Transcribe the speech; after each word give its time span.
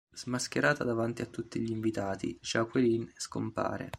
Smascherata 0.15 0.83
davanti 0.83 1.21
a 1.21 1.27
tutti 1.27 1.59
gli 1.59 1.69
invitati, 1.69 2.35
Jacqueline 2.41 3.11
scompare. 3.17 3.89